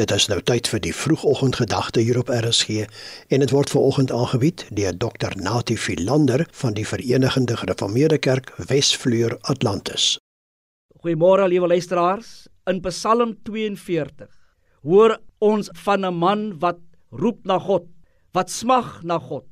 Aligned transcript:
Dit 0.00 0.14
is 0.16 0.30
nou 0.32 0.38
tyd 0.40 0.64
vir 0.70 0.80
die 0.80 0.94
vroegoggendgedagte 0.96 2.00
hier 2.00 2.16
op 2.16 2.30
RSG 2.32 2.86
en 3.28 3.42
dit 3.42 3.50
word 3.52 3.68
veraloggend 3.68 4.12
aangebied 4.16 4.62
deur 4.72 4.94
Dr. 4.96 5.34
Natie 5.36 5.76
Philander 5.76 6.46
van 6.56 6.72
die 6.78 6.86
Verenigde 6.88 7.58
Gereformeerde 7.60 8.16
Kerk 8.16 8.54
Wesvleur 8.70 9.34
Atlantis. 9.52 10.14
Goeiemôre 11.02 11.50
liewe 11.52 11.68
luisteraars. 11.68 12.48
In 12.64 12.80
Psalm 12.86 13.36
42 13.44 14.30
hoor 14.88 15.18
ons 15.38 15.68
van 15.84 16.06
'n 16.06 16.16
man 16.16 16.58
wat 16.64 16.80
roep 17.10 17.44
na 17.44 17.58
God, 17.58 17.84
wat 18.32 18.48
smag 18.50 19.02
na 19.02 19.18
God, 19.18 19.48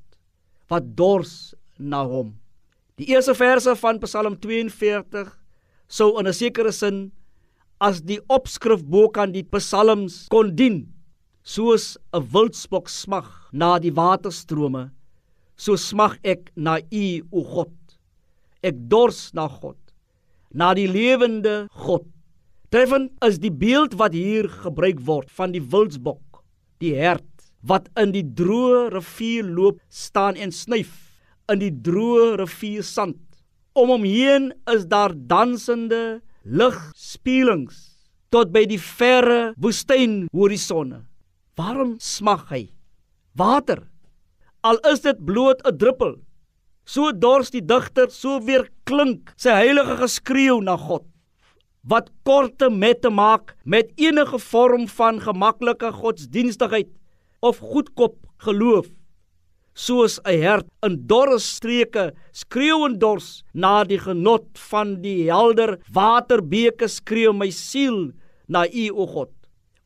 wat 0.69 0.96
dors 0.96 1.53
na 1.77 2.07
hom. 2.07 2.39
Die 2.96 3.12
eerste 3.12 3.35
verse 3.35 3.77
van 3.77 3.99
Psalm 3.99 4.41
42 4.41 5.29
sou 5.89 6.19
in 6.19 6.27
'n 6.27 6.33
sekere 6.33 6.73
sin 6.73 7.12
as 7.80 8.02
die 8.02 8.20
opskrif 8.29 8.82
bo 8.82 9.08
kan 9.08 9.32
die 9.32 9.46
psalms 9.46 10.27
kon 10.32 10.54
dien 10.56 10.86
soos 11.42 11.96
'n 12.12 12.22
wildspok 12.32 12.88
smag 12.88 13.28
na 13.52 13.78
die 13.78 13.95
waterstrome 13.95 14.91
so 15.56 15.77
smag 15.77 16.19
ek 16.22 16.52
na 16.56 16.78
u 16.78 17.06
o 17.33 17.42
God. 17.42 17.74
Ek 18.62 18.74
dors 18.91 19.34
na 19.34 19.48
God 19.48 19.78
na 20.55 20.72
die 20.74 20.88
lewende 20.88 21.69
God. 21.84 22.06
Treffend 22.72 23.12
is 23.24 23.38
die 23.41 23.52
beeld 23.52 23.97
wat 24.00 24.14
hier 24.16 24.48
gebruik 24.48 25.00
word 25.05 25.30
van 25.30 25.52
die 25.52 25.62
wildsbok 25.62 26.42
die 26.80 26.95
hert 26.95 27.24
wat 27.66 27.88
in 27.98 28.12
die 28.14 28.24
droë 28.24 28.88
rivier 28.95 29.47
loop 29.47 29.80
staan 29.91 30.38
en 30.38 30.52
snyf 30.55 30.92
in 31.50 31.62
die 31.62 31.72
droë 31.72 32.36
rivier 32.38 32.84
sand. 32.86 33.19
Om 33.74 33.91
hom 33.95 34.05
heen 34.06 34.52
is 34.70 34.86
daar 34.86 35.14
dansende 35.14 36.20
ligspieelings 36.48 37.77
tot 38.33 38.52
by 38.52 38.65
die 38.69 38.80
verre 38.80 39.52
woestyn 39.61 40.27
horisonne. 40.33 41.02
Waarom 41.61 41.97
smag 42.01 42.47
hy? 42.52 42.62
Water. 43.37 43.83
Al 44.64 44.81
is 44.91 45.05
dit 45.05 45.19
bloot 45.25 45.61
'n 45.64 45.77
druppel. 45.77 46.17
So 46.84 47.12
dors 47.12 47.50
die 47.50 47.61
digter, 47.61 48.09
so 48.11 48.41
weer 48.41 48.69
klink 48.84 49.34
sy 49.37 49.50
heilige 49.50 49.97
geskreeu 50.00 50.61
na 50.64 50.77
God. 50.77 51.05
Wat 51.84 52.09
korte 52.25 52.70
met 52.70 53.03
te 53.03 53.11
maak 53.11 53.56
met 53.65 53.92
enige 53.97 54.39
vorm 54.39 54.89
van 54.89 55.20
gemaklike 55.20 55.92
godsdienstigheid 55.92 56.89
of 57.41 57.59
goedkop 57.59 58.17
geloof 58.39 58.89
soos 59.79 60.19
'n 60.27 60.43
hert 60.43 60.67
in 60.83 61.07
dorre 61.07 61.39
streke 61.39 62.11
skreeuend 62.33 62.98
dors 63.01 63.45
na 63.55 63.84
die 63.84 63.98
genot 63.98 64.59
van 64.71 65.01
die 65.03 65.31
helder 65.31 65.79
waterbeke 65.93 66.89
skreeu 66.89 67.33
my 67.33 67.51
siel 67.51 68.12
na 68.49 68.67
u 68.67 68.91
o 68.91 69.06
God. 69.06 69.33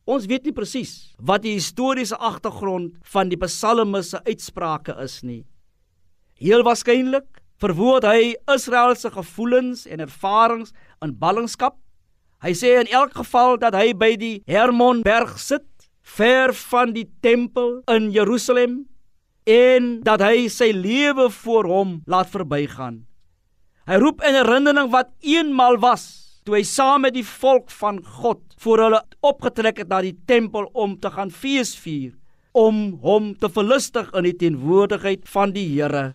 Ons 0.05 0.25
weet 0.27 0.43
nie 0.43 0.55
presies 0.55 1.13
wat 1.19 1.43
die 1.45 1.53
historiese 1.55 2.17
agtergrond 2.17 2.97
van 3.13 3.29
die 3.29 3.37
psalme 3.37 4.01
se 4.03 4.19
uitsprake 4.25 4.97
is 5.03 5.21
nie. 5.23 5.45
Heel 6.41 6.63
waarskynlik 6.65 7.29
verwoord 7.61 8.03
hy 8.03 8.33
Israel 8.51 8.95
se 8.95 9.09
gevoelens 9.13 9.85
en 9.87 10.03
ervarings 10.03 10.73
in 11.01 11.13
ballingskap. 11.15 11.77
Hy 12.43 12.51
sê 12.51 12.81
in 12.81 12.89
elk 12.91 13.13
geval 13.15 13.55
dat 13.61 13.77
hy 13.77 13.93
by 13.93 14.15
die 14.19 14.41
Hermonberg 14.49 15.37
sit, 15.39 15.63
ver 16.03 16.51
van 16.51 16.91
die 16.91 17.05
tempel 17.23 17.79
in 17.87 18.11
Jerusalem 18.11 18.81
en 19.49 19.99
dat 20.03 20.21
hy 20.23 20.47
sy 20.51 20.71
lewe 20.75 21.29
voor 21.43 21.67
hom 21.67 21.95
laat 22.07 22.31
verbygaan. 22.31 23.03
Hy 23.87 23.99
roep 23.99 24.23
in 24.23 24.37
herinnering 24.39 24.91
wat 24.93 25.11
eenmal 25.19 25.77
was 25.83 26.23
toe 26.43 26.57
hy 26.57 26.63
saam 26.67 27.05
met 27.05 27.15
die 27.15 27.25
volk 27.27 27.71
van 27.71 28.01
God 28.19 28.41
voor 28.63 28.85
hulle 28.85 29.01
opgetrek 29.23 29.79
het 29.83 29.91
na 29.91 30.01
die 30.03 30.15
tempel 30.27 30.67
om 30.73 30.97
te 30.99 31.11
gaan 31.11 31.31
feesvier 31.31 32.13
om 32.53 32.99
hom 33.01 33.31
te 33.41 33.49
verlustig 33.49 34.11
in 34.13 34.27
die 34.27 34.35
teenwoordigheid 34.37 35.23
van 35.33 35.55
die 35.55 35.65
Here. 35.71 36.13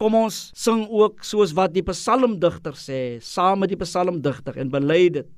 Kom 0.00 0.16
ons 0.16 0.50
sing 0.56 0.86
ook 0.88 1.24
soos 1.24 1.52
wat 1.56 1.74
die 1.74 1.84
psalmdigter 1.84 2.76
sê, 2.76 3.18
saam 3.20 3.60
met 3.60 3.72
die 3.72 3.80
psalmdigter 3.80 4.56
en 4.60 4.72
bely 4.72 5.02
dit. 5.12 5.28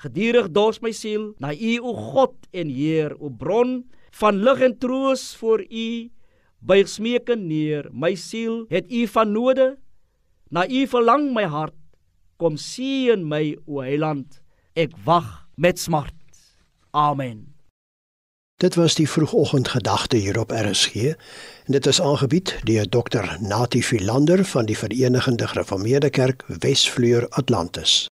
Gedierig 0.00 0.50
dors 0.52 0.80
my 0.84 0.92
siel 0.96 1.30
na 1.40 1.52
U 1.52 1.72
o 1.80 1.94
God 2.12 2.36
en 2.52 2.68
Heer, 2.72 3.16
o 3.16 3.32
bron 3.32 3.80
van 4.20 4.40
lig 4.44 4.62
en 4.68 4.76
troos 4.80 5.30
vir 5.40 5.64
U 5.64 5.88
buig 6.60 6.88
smeeke 6.88 7.36
neer 7.36 7.88
my 7.92 8.14
siel 8.14 8.64
het 8.68 8.92
u 8.92 9.06
van 9.06 9.32
noode. 9.32 9.78
Na 10.50 10.66
u 10.68 10.86
verlang 10.86 11.30
my 11.34 11.44
hart 11.44 11.76
kom 12.36 12.56
sien 12.56 13.26
my 13.28 13.56
o 13.66 13.80
heiland. 13.84 14.40
Ek 14.74 14.92
wag 15.04 15.46
met 15.56 15.78
smart. 15.78 16.16
Amen. 16.90 17.46
Dit 18.60 18.74
was 18.76 18.94
die 18.94 19.08
vroegoggendgedagte 19.08 20.16
hier 20.16 20.38
op 20.40 20.50
RSG 20.52 21.14
en 21.64 21.72
dit 21.72 21.86
is 21.86 22.00
aangebied 22.00 22.58
deur 22.68 22.88
Dr 22.88 23.24
Natie 23.40 23.82
Philander 23.82 24.44
van 24.44 24.68
die 24.68 24.76
Verenigde 24.76 25.48
Gereformeerde 25.48 26.10
Kerk 26.10 26.44
Wesvleur 26.46 27.28
Atlantis 27.28 28.09